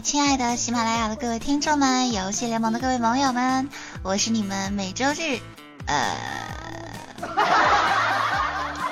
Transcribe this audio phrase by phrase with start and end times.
[0.00, 3.68] 亲爱的喜马拉雅的各位听众们，游戏联盟的各位网友们，
[4.02, 5.38] 我是你们每周日，
[5.86, 6.16] 呃，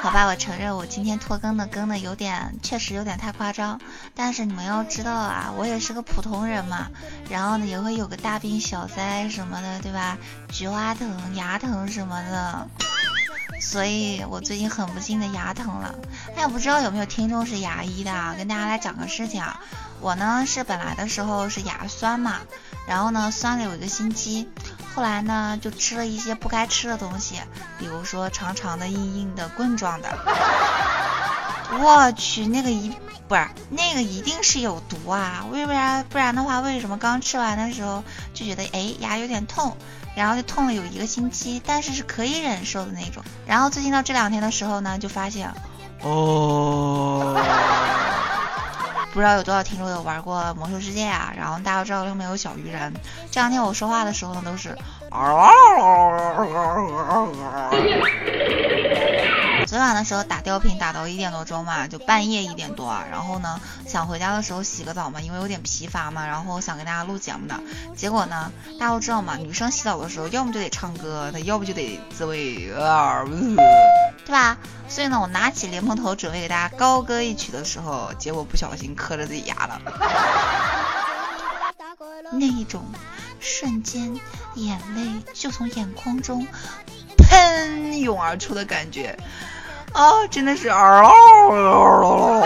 [0.06, 3.80] 好吧，我承认我今天拖更的更的有点，确实有点太夸张。
[4.14, 6.86] 但是你们要知道啊，我也是个普通人嘛，
[7.28, 10.16] 然后呢也会有个大病小灾什么的，对吧？
[10.48, 12.68] 菊花疼、牙疼什么的，
[13.60, 15.92] 所以我最近很不幸的牙疼了。
[16.36, 18.32] 哎呀，不知道有没有听众是牙医的啊？
[18.38, 19.60] 跟大家来讲个事情啊。
[20.00, 22.42] 我呢是本来的时候是牙酸嘛，
[22.86, 24.48] 然后呢酸了有一个星期，
[24.94, 27.40] 后来呢就吃了一些不该吃的东西，
[27.78, 30.08] 比如说长长的、硬硬的、棍状的。
[31.80, 32.92] 我去，那个一
[33.26, 35.44] 不是那个一定是有毒啊！
[35.50, 39.76] 为不然不然的话，为什么刚吃完的时候就觉得哎牙有点痛，
[40.14, 43.24] 然后就痛了有一个星期，但是是可以忍受的那种。
[43.44, 45.52] 然后最近到这两天的时候呢，就发现
[46.02, 47.34] 哦。
[49.16, 51.32] 不知道有多少听众有玩过魔兽世界啊？
[51.34, 52.92] 然后大家知道上面有小鱼人。
[53.30, 54.76] 这两天我说话的时候呢，都是。
[59.66, 67.60] 昨晚的时候打吊瓶打到一点多钟嘛，就半夜一点多，然后呢想回家的时候洗个澡嘛，因为有点疲乏嘛，然后想给大家录节目的。
[67.96, 72.68] 结果呢，大家都知道嘛，女生洗澡的时候要么就得唱歌，她要不就得自慰，
[74.24, 74.56] 对吧？
[74.88, 79.80] 所以呢，我拿起莲蓬头准备给大家高歌一曲的时候，结果不小心磕着自己牙了。
[82.32, 82.84] 那一种
[83.40, 84.20] 瞬间，
[84.54, 86.46] 眼泪就从眼眶中
[87.18, 89.18] 喷涌而出的感觉。
[89.94, 92.42] 哦，真的是哦。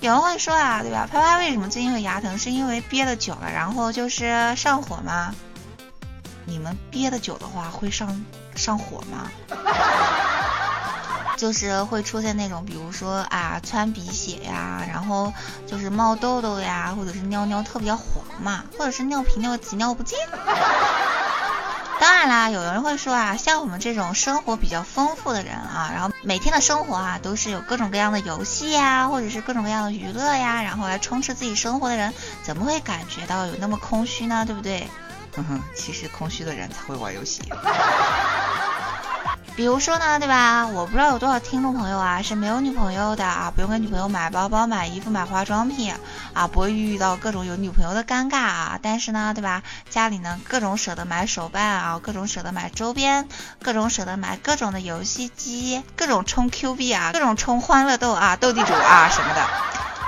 [0.00, 1.08] 有人会说啊，对吧？
[1.10, 2.36] 拍拍为什么最近会牙疼？
[2.36, 5.34] 是因为憋的久了，然后就是上火吗？
[6.44, 8.24] 你们憋的久的话会上
[8.56, 9.30] 上火吗？
[11.38, 15.32] 就是会出现那种，比如说啊，窜鼻血呀，然后
[15.66, 20.18] 就是冒痘痘呀，或者是尿尿特别黄嘛，或者是尿频尿急尿不尽。
[22.02, 32.12] 当然啦，有人会说啊，像我们这种生活比较丰富的人啊，然后每天的生活啊都是有各种各样的游戏呀，或者是各种各样的娱乐呀，然后来充斥自己生活的人，
[32.42, 34.44] 怎么会感觉到有那么空虚呢？
[34.44, 34.88] 对不对？
[35.36, 37.40] 哼哼，其实空虚的人才会玩游戏。
[39.54, 40.66] 比如说呢，对吧？
[40.66, 45.94] 我不知道有多少听众朋友啊是没有女朋友的啊，不用给女朋友买包包、买衣服、买化妆品
[46.32, 48.78] 啊，不会遇到各种有女朋友的尴尬啊。
[48.82, 49.62] 但是呢，对吧？
[49.90, 53.28] 家里呢各种舍得买手办啊，各种舍得买周边，
[53.62, 59.46] 各种舍得买各种的游戏机，各种充 Q 币啊，各种充欢乐豆啊、斗地主啊 什么的。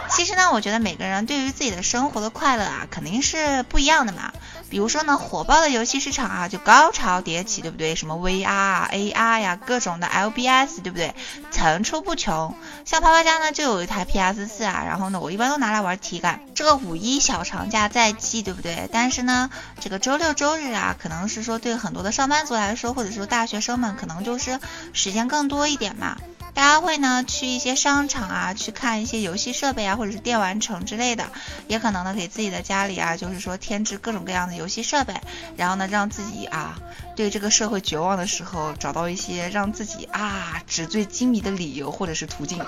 [0.08, 4.32] 其实呢，我觉得每个人对于自己的生活的快乐啊，肯定是不一样的嘛。
[4.74, 7.94] 比如说呢，火爆的游戏市场啊，就高潮迭起，对不对？
[7.94, 11.14] 什么 VR 啊、AR 呀，各种的 LBS，对不对？
[11.52, 12.56] 层出不穷。
[12.84, 16.40] 像啪啪家呢，就有一台 PS 四啊，然后呢，我一般都拿来玩体感。
[16.56, 18.88] 这个五一小长假在即，对不对？
[18.92, 19.48] 但是呢，
[19.78, 24.58] 这个周六周日啊，可能是说对很多的上班族来说，或者说大学生们，可能就是
[24.92, 26.16] 时间更多一点嘛。
[26.54, 31.26] 大家会呢去一些商场啊，去看一些游戏设备啊，或者是电玩城之类的，
[31.66, 35.14] 也可能呢给自己的家里啊，就是说添置各种各样的游戏设备，
[35.56, 36.78] 然后呢让自己啊
[37.16, 42.64] 对这个社会绝望的时候，找到一些让自己啊纸醉金迷的理由或者是途径。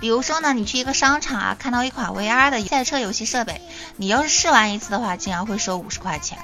[0.00, 3.60] 比如说呢，你去一个商场啊，看到一款 VR 的赛车游戏设备，
[3.96, 6.38] 你要是试玩一次的话，竟然会收五十块钱。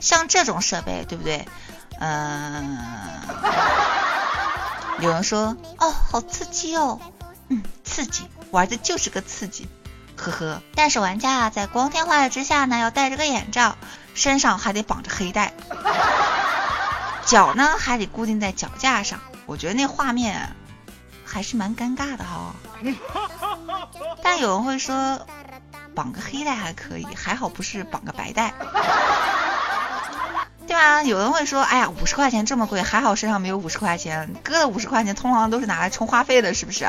[0.00, 1.44] 像这种设备，对不对？
[1.98, 2.78] 嗯。
[5.00, 7.00] 有人说哦，好刺激哦，
[7.48, 9.68] 嗯，刺激，玩的就是个刺激，
[10.16, 10.62] 呵呵。
[10.74, 13.76] 但是玩家啊，在光天化日之下呢，要戴着个眼罩，
[14.14, 15.54] 身上还得绑着黑带，
[17.24, 19.20] 脚呢还得固定在脚架上。
[19.46, 20.54] 我觉得那画面
[21.24, 22.54] 还是蛮尴尬的哈。
[24.22, 25.26] 但有人会说，
[25.94, 28.52] 绑个黑带还可以，还好不是绑个白带。
[30.70, 31.02] 对吧？
[31.02, 36.88] 有人会说，哎呀，五十块钱这么贵，还好身上没有五十块钱，哥的五十块钱通常都是拿来充话费的，是不是？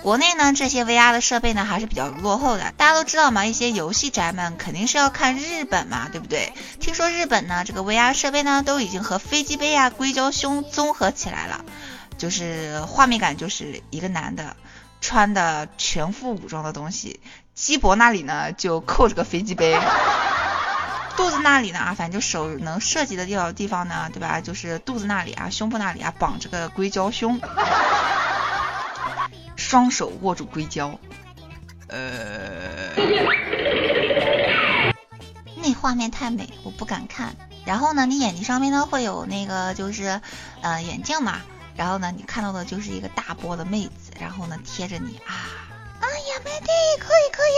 [0.00, 2.72] 国内呢，这些 VR 的设备呢还是比较落后的。
[2.76, 6.52] 大家都知道嘛，一些游戏宅们肯定是要看日本嘛，对不对？
[6.78, 11.64] 听说日本呢，这个 VR 设备呢都已经和飞机杯啊、硅胶胸综合起来了，
[12.18, 14.54] 就是画面感就是一个男的
[15.00, 17.18] 穿的全副武装的东西，
[17.56, 19.76] 鸡脖那里呢就扣着个飞机杯。
[21.16, 24.40] 肚子那里呢啊，反正就手能涉及的地地方呢，对吧？
[24.40, 27.40] 就是肚子那里啊，胸部那里啊，绑着个硅胶胸，
[29.56, 30.98] 双手握住硅胶，
[31.88, 32.92] 呃，
[35.56, 37.34] 那画面太美，我不敢看。
[37.64, 40.20] 然后呢，你眼睛上面呢会有那个就是
[40.60, 41.40] 呃眼镜嘛，
[41.76, 45.34] 然后呢你看到的就是一个大波的妹子，然后呢贴着你啊。
[46.00, 46.68] 哎呀，妹弟，
[47.00, 47.56] 可以可以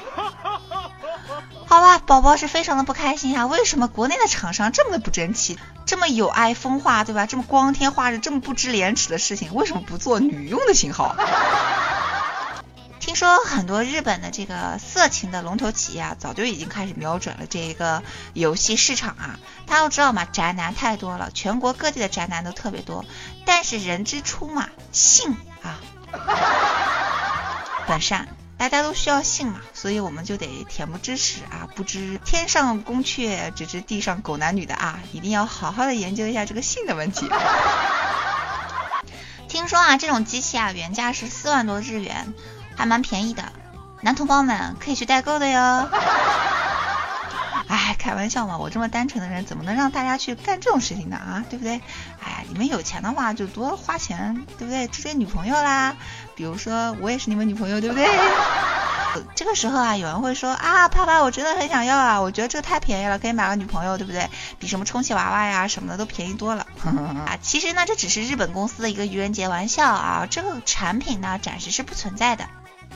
[0.00, 0.90] 啊！
[1.66, 3.46] 好吧，宝宝是非常的不开心啊。
[3.46, 7.26] 为什么国内的厂商这么的不争气，这么有爱风化，对吧？
[7.26, 11.14] 这么光天化日，这么不知廉耻的事情，为什么不做女用的型号？
[13.00, 18.02] 听说很多日本的这个色情的龙头企业啊，早就已经开始瞄准了这一个
[18.34, 19.38] 游戏市场啊。
[19.66, 23.04] 大家都知道嘛，宅男太多了，全国各地的宅男都特别多。
[23.46, 25.80] 但是人之初嘛，性啊。
[27.86, 37.30] 本善，大家都需要性嘛，所以我们就得恬不知耻啊，不知天上宫阙，只知地上狗男女的啊，一定要好好的研究一下这个性的问题。
[39.48, 42.34] 听说啊，这种机器啊，原价是四万多日元，
[42.76, 43.52] 还蛮便宜的，
[44.02, 45.88] 男同胞们可以去代购的哟。
[47.98, 51.16] 开玩笑嘛，我这么单纯的人，怎么能让大家去干这种事情呢？
[51.16, 51.80] 啊，对不对？
[52.24, 54.86] 哎，你们有钱的话就多花钱，对不对？
[54.88, 55.96] 追女朋友啦，
[56.34, 58.06] 比如说我也是你们女朋友，对不对？
[59.34, 64.28] 这个时候啊，有人会说啊，爸爸，我真的很想要啊，我觉得这个太便宜了，可以买个女朋友，对不对？
[64.58, 66.66] 比什么充气娃娃呀什么的都便宜多了。
[66.84, 72.46] 啊，其实呢，这只是日本公司的一个愚人节玩笑啊，这个产品呢暂时是不存在的。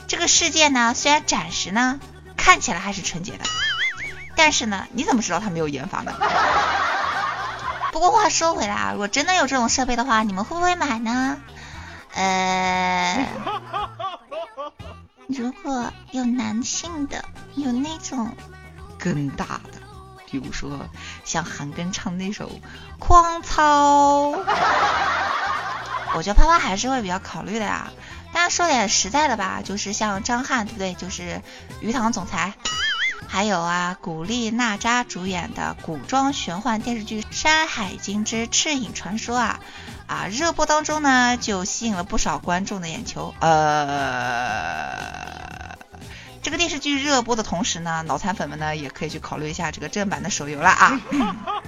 [0.07, 1.99] 这个世界呢，虽然暂时呢
[2.37, 3.43] 看起来还是纯洁的。
[4.35, 6.13] 但是呢，你怎么知道他没有研发呢？
[7.91, 11.37] 不过话说回来啊，如果真的有这种设备的话，你们会不会买呢？
[12.15, 13.27] 呃，
[15.27, 17.23] 如果有男性的，
[17.55, 18.35] 有那种
[18.99, 19.79] 更大的，
[20.29, 20.87] 比如说
[21.23, 22.49] 像韩庚唱那首
[22.99, 24.31] 《狂草》，
[26.15, 27.91] 我觉得啪啪还是会比较考虑的呀。
[28.33, 30.93] 大家说点实在的吧，就是像张翰，对不对？
[30.95, 31.41] 就是
[31.81, 32.53] 鱼塘总裁。
[33.33, 39.59] 还有啊，古力娜扎主演的古装玄幻电视剧《山海经之赤影传说》啊
[40.05, 43.33] 啊，热播当中呢，就吸引了不少观众的眼球。
[43.39, 44.93] 呃。
[46.43, 51.01] 这个电视剧热播的同时呢，脑残粉们呢也可以去考虑一下这个正版的手游了啊。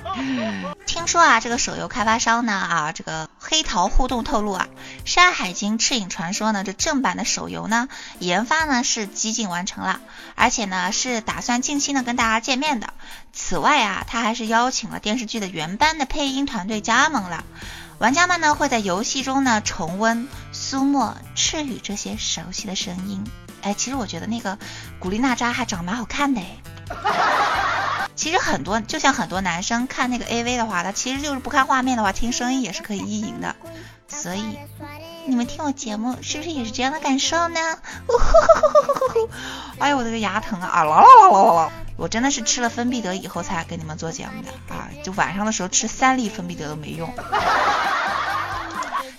[0.85, 4.67] 听说啊，这个手游开发商呢啊，这个黑桃互动透露啊，
[5.05, 7.87] 《山海经赤影传说》呢这正版的手游呢
[8.19, 10.01] 研发呢是几近完成了，
[10.35, 12.93] 而且呢是打算近期呢跟大家见面的。
[13.31, 17.43] 此外啊，他还是邀请了电视剧的原班的配音团队加盟了，
[17.99, 23.23] 玩家们呢会在游戏中呢重温苏沫、赤羽这些熟悉的声音。
[23.61, 24.57] 哎，其实我觉得那个
[24.99, 26.57] 古力娜扎还长得蛮好看的哎。
[28.25, 33.55] 其实很多，就像很多男生看那个 AV 的话，他其实就是不看画面的话，听声音也是可以意淫的。
[34.07, 34.57] 所以
[35.27, 37.59] 你们听我节目是不是也是这样的感受呢？
[39.77, 40.67] 哎呦，我这个牙疼啊！
[40.67, 41.69] 啊啦啦啦啦啦啦！
[41.97, 47.13] 我真的是吃了芬必得以后才给你们做节目的啊，就晚上的时候吃三粒芬必得都没用。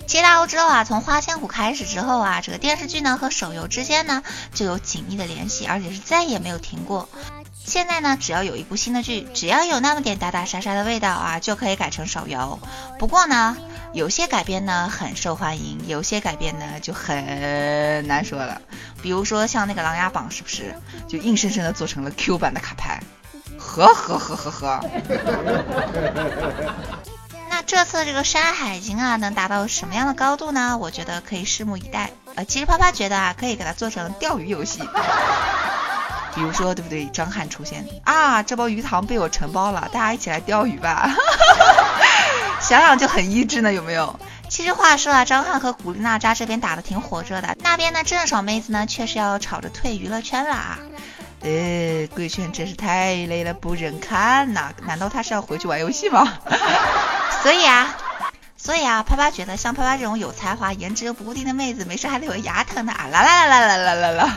[0.08, 7.08] 其实大家都知道啊，从花千骨开始之后啊，这个电视剧呢和手游之间呢就有紧密的联系，而且是再也没有停过。
[7.66, 12.60] 现在呢，只要有一部新的剧，只要有那么点打打杀杀的味道啊，就可以改成手游。
[12.98, 13.56] 不过呢，
[13.92, 18.62] 有些改编呢很受欢迎，有些改编呢就很难说了。
[19.02, 20.74] 比如说像那个《琅琊榜》，是不是
[21.08, 23.02] 就硬生生的做成了 Q 版的卡牌？
[23.58, 24.80] 呵呵呵呵呵。
[27.50, 30.78] 那这次这个《山海经》啊，能达到什么样的高度呢？
[30.78, 32.10] 我觉得可以拭目以待。
[32.36, 34.80] 呃，其实啪啪觉得啊，可以给它做成钓鱼游戏，
[36.36, 37.06] 比如说，对不对？
[37.06, 41.10] 张翰出现啊，这包鱼塘被我承包了，大家一起来钓鱼吧，
[42.60, 44.20] 想想就很益智呢，有没有？
[44.48, 50.78] 其实话说啊，张翰和古力娜扎这边打的挺火热的，那边呢郑爽妹子呢，确实要吵着退娱乐圈了啊。
[51.40, 54.72] 呃，贵圈真是太累了，不忍看呐！
[54.86, 56.34] 难道他是要回去玩游戏吗？
[57.42, 57.96] 所以啊，
[58.56, 63.06] 所以啊，啪啪觉得像啪啪这种有才华、颜值又不固定的妹子，没事还得有牙疼的啊！
[63.12, 64.32] 啦啦啦啦啦啦啦啦！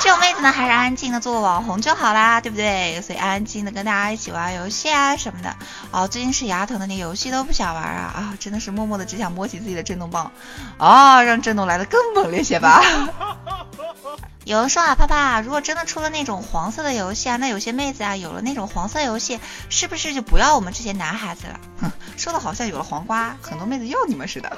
[0.00, 3.00] 这种妹子呢，还是安安静的做网红就好啦，对不对？
[3.00, 5.56] 所以安安静的跟大家一起玩游戏啊什么的。
[5.90, 8.34] 哦，最近是牙疼的，连游戏都不想玩啊啊！
[8.38, 10.30] 真的是默默的只想摸起自己的震动棒
[10.78, 12.82] 哦，让震动来的更猛烈些吧。
[14.44, 21.58] 有人说啊，啪啪，如果真的出了那种黄色的游戏啊，那有些妹子啊，有了那种黄色游戏，是不是就不要我们这些男孩子了？
[21.80, 24.54] 哼，说的好像有了黄瓜，很多妹子要你们似的。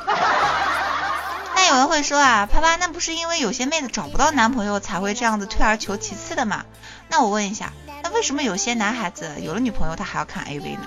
[1.68, 6.64] 有人会说啊，啪啪，那不是因为有些妹子找不到男朋友才会这样子退而求其次的吗？
[7.08, 7.72] 那我问一下。
[8.02, 10.86] 那为什么有些男孩子有了女朋友他还要看 A V 呢？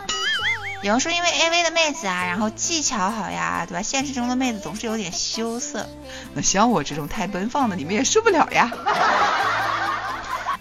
[0.82, 3.82] 有人说因为 A V 的妹子啊，然后技巧好呀，对吧？
[3.82, 5.90] 现实中的妹子总是有点羞涩，
[6.34, 8.72] 那像我这种太奔放的，你们也受不了呀。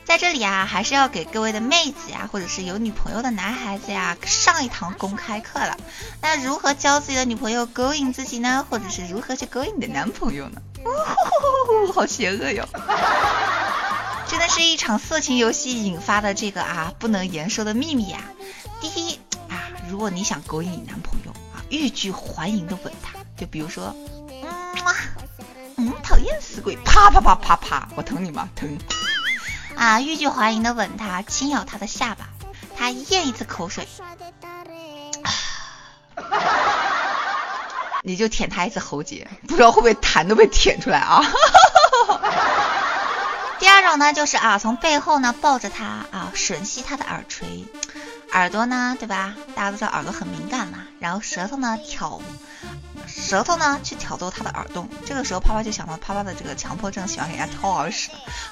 [0.08, 5.76] 在这里啊，还是要给各位的妹子呀，或者是有女朋友的男孩子呀，上一堂公开课了。
[6.22, 8.66] 那如何教自己的女朋友勾引自己呢？
[8.70, 10.62] 或者是如何去勾引你的男朋友呢？
[10.82, 12.66] 哦，好邪恶哟！
[14.26, 18.20] 真的是一场色情游戏引发的这个啊，不能言说的秘密呀。
[18.80, 23.94] 第一啊，如果你想勾引你男朋友啊，欲拒还迎的吻他，就比如说，
[24.30, 24.42] 嗯，
[25.76, 28.48] 嗯，讨厌死鬼，啪啪啪啪啪，我疼你吗？
[28.56, 28.78] 疼。
[29.78, 32.26] 啊，欲拒还迎的吻他，轻咬他的下巴，
[32.76, 33.86] 他咽一次口水，
[38.02, 41.22] 你就舔他一次喉结，不知道会不会痰都被舔出来啊！
[43.60, 47.64] 第二种呢，就是啊，从背后呢抱着他啊，吮吸他的耳垂，
[48.32, 49.34] 耳朵呢，对吧？
[49.54, 52.20] 大家都知道耳朵很敏感嘛，然后舌头呢挑。
[53.06, 57.97] 舌头呢，去挑逗他的耳洞，这个时候啪啪就想到啪啪的这个强迫症，喜欢给人家掏耳屎。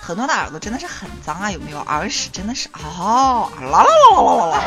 [0.07, 1.81] 很多的耳朵真的是很脏啊，有没有？
[1.81, 4.63] 耳屎真的是哦，啦啦啦啦啦啦。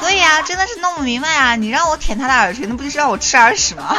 [0.00, 3.94] 所以啊，真的是弄不明白啊，你让我舔他的耳垂，那不就是让我吃耳屎吗？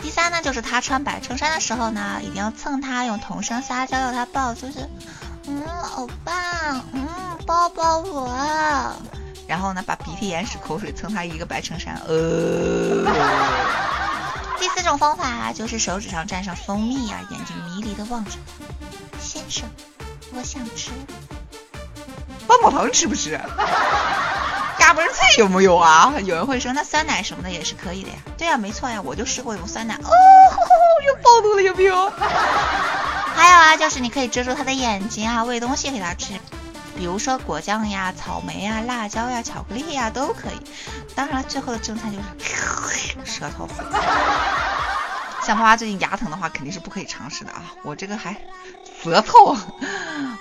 [0.00, 4.88] 第三呢，就是他穿白衬衫的时候呢，一定要蹭他，用童声撒娇要他抱，就是，
[5.46, 5.62] 嗯，
[5.96, 6.32] 欧巴，
[6.94, 7.06] 嗯，
[7.46, 8.32] 抱抱我。
[9.46, 13.04] 然后呢，把鼻涕、眼屎、口水蹭他一个白衬衫，呃。
[14.64, 18.30] 第四种方法就是手指上蘸上蜂蜜啊，眼睛迷离的望着
[19.12, 19.68] 他，先生，
[20.32, 20.90] 我想吃
[22.46, 23.38] 棒棒糖，吃不吃？
[24.78, 26.14] 嘎嘣脆有没有啊？
[26.24, 28.16] 有人会说，那酸奶什么的也是可以的呀。
[28.38, 30.10] 对呀，没错呀，我就试过用酸奶，哦，
[31.06, 32.08] 又暴露了，有没有？
[33.36, 36.40] 还有啊，就是你可以遮住他的眼睛啊，喂东西给他吃。
[36.96, 40.60] 比如说果酱呀、草莓呀、辣椒呀、巧克力呀都可以。
[41.16, 42.24] 当然，最后的正餐就是
[43.26, 43.68] 舌头。
[45.44, 47.74] 像花花最近牙疼的话，肯定是不可以尝试的啊！
[47.82, 48.34] 我这个还
[49.02, 49.54] 舌头，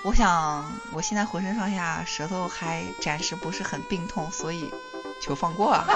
[0.03, 4.71] 我想我现在浑身上下舌头还暂时不是很病痛，所以
[5.21, 5.85] 求放过啊。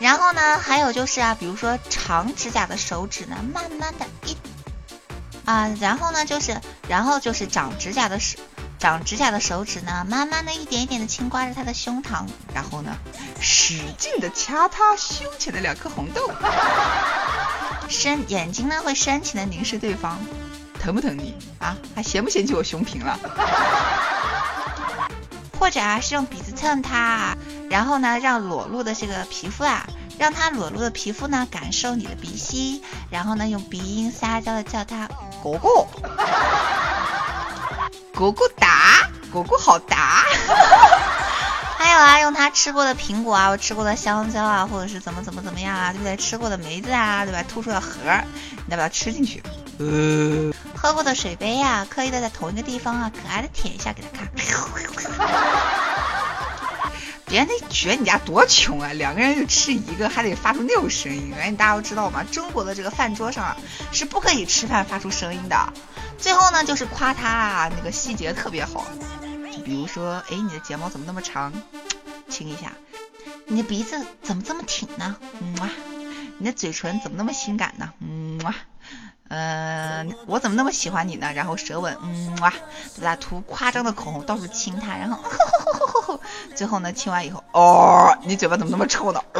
[0.00, 4.36] 然后呢，还有就是啊，比如说长指甲的手指呢，慢慢的一。
[5.44, 8.36] 啊，然后呢，就是，然后就是长指甲的手，
[8.80, 12.96] 长指甲的手指呢，慢慢的一点一点的轻刮着他的胸膛，然后呢，
[13.68, 16.30] 使劲的掐他胸前的两颗红豆，
[17.88, 20.16] 深眼睛呢会深情的凝视对方，
[20.78, 21.76] 疼不疼你啊？
[21.92, 23.18] 还嫌不嫌弃我胸平了？
[25.58, 27.36] 或者啊，是用鼻子蹭他，
[27.68, 29.84] 然后呢，让裸露的这个皮肤啊。
[30.16, 35.08] 让他裸露的皮肤呢感受你的鼻息，然后呢用鼻音撒娇的叫他
[35.42, 35.88] 果果，
[38.14, 40.24] 果果打，果果好打。
[41.78, 46.16] 还有啊，用他吃过的苹果啊，我吃过的香蕉啊，或者是怎么怎么怎么样啊，对不对？
[46.16, 47.42] 吃过的梅子啊，对吧？
[47.42, 47.90] 吐出的核，
[48.66, 49.42] 你要不要吃进去？
[49.78, 54.26] 呃，喝过的水杯呀，刻意的在同一个地方啊，可爱的舔一下给他看。
[57.28, 61.34] 别人得觉得你家多穷啊，两个人就吃一个，还得发出那种声音。
[61.38, 62.24] 哎，大家都知道吗？
[62.30, 63.56] 中国的这个饭桌上啊，
[63.92, 65.72] 是不可以吃饭发出声音的。
[66.18, 68.86] 最后呢，就是夸他啊，那个细节特别好，
[69.20, 69.25] 就
[69.64, 71.52] 比如说，哎，你的睫毛怎么那么长？
[72.28, 72.72] 亲一下。
[73.48, 75.16] 你的鼻子怎么这么挺呢？
[75.40, 75.56] 嗯
[76.38, 77.92] 你的嘴唇怎么那么性感呢？
[78.00, 78.38] 嗯
[79.28, 81.32] 嗯，我怎么那么喜欢你呢？
[81.32, 82.52] 然后舌吻，嗯哇，
[82.94, 83.16] 对吧？
[83.16, 85.18] 涂夸张的口红，到处亲他，然后，
[86.54, 89.20] 最后呢，亲完以后，哦，你嘴巴怎么那么臭呢？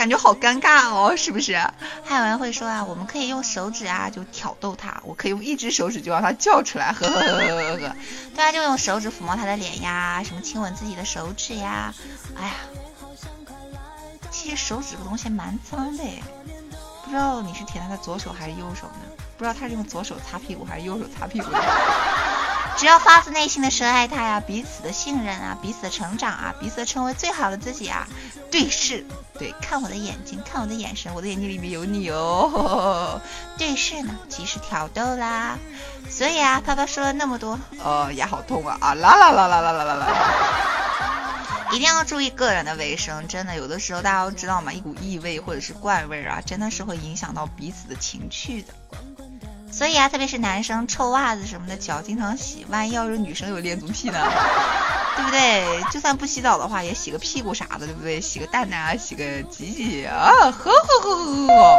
[0.00, 1.60] 感觉好尴尬哦，是不是？
[2.02, 7.96] 还有人会说啊，我们可以用手指啊，就挑逗他，我可以用一只手指就让他叫出来，呵呵呵呵呵呵。
[8.34, 11.92] 对啊，就用手指抚摸他的脸呀，什么亲吻自己的手指呀，
[12.34, 12.54] 哎呀，
[14.30, 16.02] 其实手指这个东西蛮脏的。
[17.04, 19.22] 不知道你是舔他的左手还是右手呢？
[19.36, 21.50] 不知道他是用左手擦屁股还是右手擦屁股？
[22.76, 28.06] 只要发自内心的深爱他呀，彼此的信任啊，彼此的成长啊，彼此成为最好的自己啊，
[28.50, 29.04] 对视，
[29.38, 33.20] 对，看我的眼睛，看我的眼神，我的眼睛里面有你哦。
[33.58, 35.58] 对视呢，即是挑逗啦。
[36.08, 40.06] 所以啊，啪啪说了那么多，哦，牙好痛啊啊啦啦啦啦啦啦啦啦。
[41.72, 48.72] 一定要注意个人的卫生，真的有的时候大家都知道嘛，一股异味或者是怪味啊，真的是会影响到彼此的情趣的。
[49.72, 54.18] 所以啊，特别是男生臭袜子什么的，脚经常洗，万一要是女生有恋足癖呢？
[55.16, 55.82] 对不对？
[55.90, 58.20] 就算不洗澡的话，也洗个屁股啥的，对不对？
[58.20, 61.78] 洗个蛋蛋啊，洗个鸡鸡啊，呵呵呵呵呵。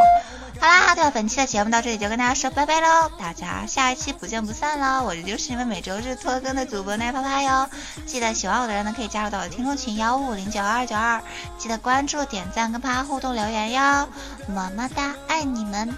[0.59, 1.09] 好啦，对了？
[1.09, 5.03] 本期的节目到这里就跟大家说拜拜喽，大家下一期不见不散喽！
[5.03, 7.67] 我这就是你们每周日拖更的主播奈啪啪哟。
[8.05, 11.19] 记得喜欢我的人呢，可以加入到我的听众群幺五五零九二九二，
[11.57, 14.07] 记得关注、点赞跟啪互动留言哟，
[14.47, 15.97] 么么哒，爱你们！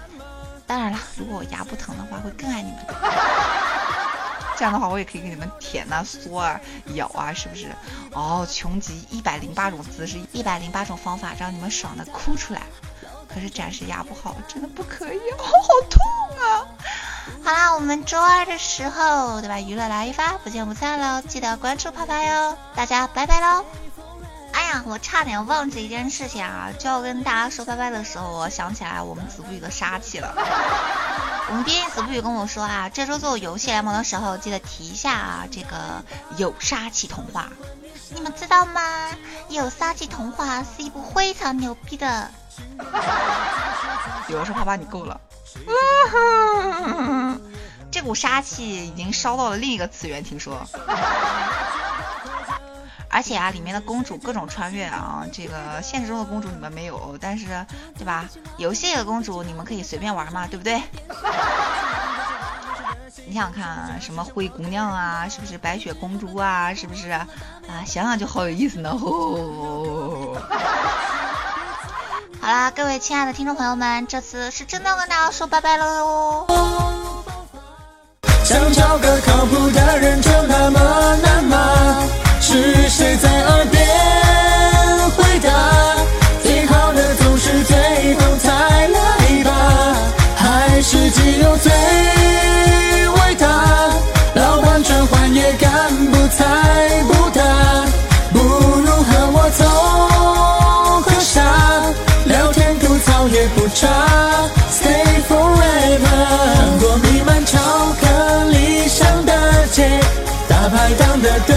[0.66, 2.78] 当然了，如果我牙不疼的话，会更爱你们。
[4.56, 6.60] 这样的话，我也可以给你们舔啊、嗦啊、
[6.94, 7.74] 咬啊，是不是？
[8.12, 12.62] 哦，穷极一百零八种姿势，一百零八种方法，让你们爽的哭出来。
[13.26, 16.00] 可是暂时牙不好，真的不可以，好好痛
[16.38, 16.62] 啊！
[17.42, 19.58] 好啦，我们周二的时候，对吧？
[19.60, 21.20] 娱乐来一发，不见不散喽！
[21.22, 23.64] 记得关注泡泡哟，大家拜拜喽！
[24.86, 26.68] 我差点忘记一件事情啊！
[26.78, 30.34] 就要跟大家说拜拜的时候，我想起来我们子不语的杀气了。
[31.48, 36.02] 我们编辑子不语跟我说啊，这周做游戏联盟的时候，记得提一下啊，这个
[36.36, 37.48] 有杀气童话。
[38.14, 38.80] 你们知道吗？
[39.48, 42.30] 有杀气童话是一部非常牛逼的。
[44.28, 45.20] 有人说：“啪啪，你够了。”
[47.90, 50.66] 这股杀气已经烧到了另一个次元，听说。
[53.14, 57.64] 而且啊，里面的公主各种穿越啊，这个现实中的公主你们没有，但是
[57.96, 58.28] 对吧？
[58.56, 60.82] 游戏里的公主你们可以随便玩嘛，对不对？
[63.24, 67.24] 你想想看，什么灰姑娘啊，是不是白雪公主啊，是不是啊？
[67.86, 68.90] 想想就好有意思呢。
[72.40, 76.48] 好啦，各位亲爱的听众朋友们，这次是真的跟大家说拜拜了哟。
[78.42, 82.08] 想找个靠谱的人就那么难吗？
[82.54, 83.84] 是谁在耳边
[85.10, 85.50] 回答？
[86.40, 89.50] 最好的总是最后才来吧？
[90.36, 93.90] 还是只有最伟大？
[94.34, 95.68] 老板转换也干
[96.12, 96.44] 不猜
[97.08, 97.42] 不答，
[98.32, 99.64] 不如和我走
[101.02, 101.34] 喝茶。
[103.32, 103.88] 也不差
[104.70, 106.06] ，Stay forever。
[106.54, 107.58] 穿过弥漫巧
[108.00, 109.32] 克力香的
[109.72, 109.98] 街，
[110.46, 111.56] 大排档的灯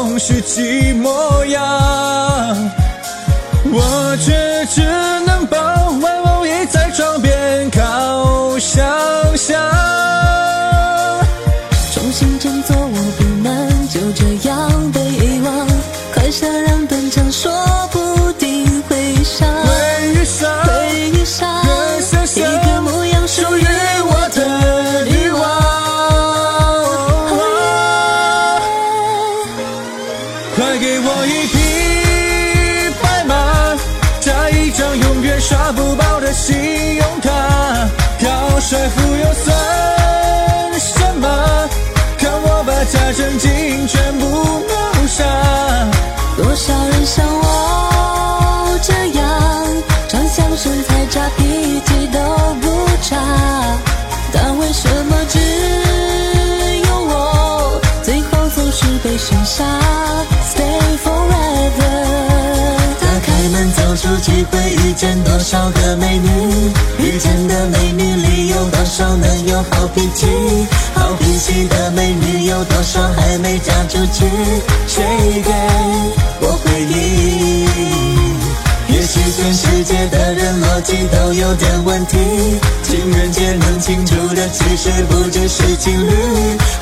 [0.00, 2.54] 总是寂寞呀。
[3.64, 4.80] 我却只
[38.70, 39.07] 高
[65.48, 66.28] 少个美女？
[66.98, 70.26] 遇见的美女里有多少能有好脾气？
[70.92, 74.26] 好脾气的美女有多少还没嫁出去？
[74.86, 75.02] 谁
[75.42, 75.50] 给
[76.42, 77.66] 我回忆？
[78.92, 82.18] 也许全世界的人逻辑都有点问题。
[82.82, 86.12] 情人节能庆祝的其实不只是情侣，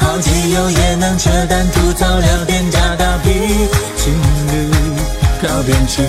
[0.00, 3.30] 好基友也能扯淡吐槽聊天加打屁。
[3.96, 4.68] 情侣。
[5.40, 6.02] 靠边去。